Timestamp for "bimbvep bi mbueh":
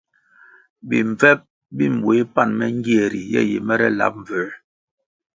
0.89-2.23